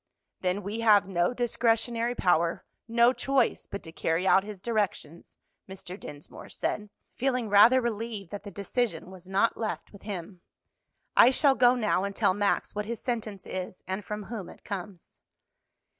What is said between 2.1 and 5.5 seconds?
power, no choice but to carry out his directions,"